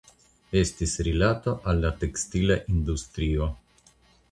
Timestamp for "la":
1.85-1.93